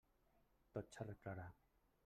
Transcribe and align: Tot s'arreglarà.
Tot 0.77 0.91
s'arreglarà. 0.97 1.47